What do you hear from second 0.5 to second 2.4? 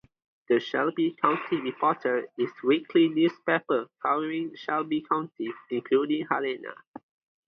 "Shelby County Reporter"